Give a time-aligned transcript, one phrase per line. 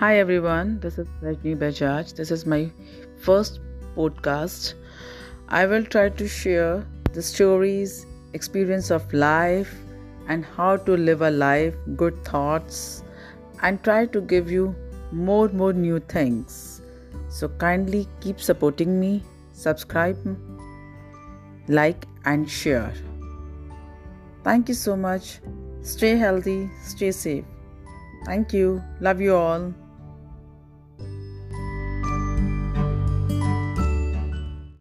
[0.00, 2.14] Hi everyone, this is Rajni Bajaj.
[2.16, 2.70] This is my
[3.24, 3.60] first
[3.94, 4.72] podcast.
[5.50, 9.74] I will try to share the stories, experience of life,
[10.26, 13.04] and how to live a life, good thoughts,
[13.60, 14.74] and try to give you
[15.12, 16.80] more more new things.
[17.28, 19.22] So kindly keep supporting me,
[19.52, 20.16] subscribe,
[21.68, 22.94] like, and share.
[24.44, 25.40] Thank you so much.
[25.82, 26.58] Stay healthy,
[26.94, 27.44] stay safe.
[28.24, 28.82] Thank you.
[29.00, 29.70] Love you all.